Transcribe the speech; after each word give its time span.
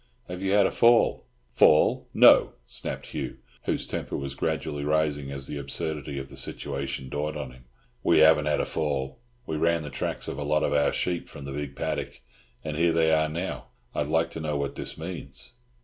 Have 0.27 0.41
you 0.41 0.53
had 0.53 0.65
a 0.65 0.71
fall?" 0.71 1.27
"Fall! 1.53 2.07
No!" 2.11 2.53
snapped 2.65 3.05
Hugh, 3.13 3.37
whose 3.65 3.85
temper 3.85 4.17
was 4.17 4.33
gradually 4.33 4.83
rising 4.83 5.31
as 5.31 5.45
the 5.45 5.59
absurdity 5.59 6.17
of 6.17 6.29
the 6.29 6.37
situation 6.37 7.07
dawned 7.07 7.37
on 7.37 7.51
him. 7.51 7.65
"We 8.01 8.17
haven't 8.17 8.47
had 8.47 8.59
a 8.59 8.65
fall. 8.65 9.19
We 9.45 9.57
ran 9.57 9.83
the 9.83 9.91
tracks 9.91 10.27
of 10.27 10.39
a 10.39 10.43
lot 10.43 10.63
of 10.63 10.73
our 10.73 10.91
sheep 10.91 11.29
from 11.29 11.45
the 11.45 11.53
big 11.53 11.75
paddock, 11.75 12.21
and 12.63 12.77
here 12.77 12.93
they 12.93 13.13
are 13.13 13.29
now. 13.29 13.67
I'd 13.93 14.07
like 14.07 14.31
to 14.31 14.39
know 14.41 14.57
what 14.57 14.73
this 14.73 14.97
means?" 14.97 15.51